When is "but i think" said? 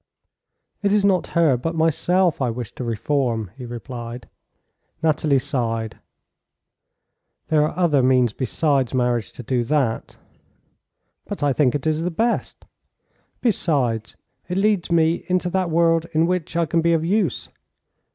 11.25-11.75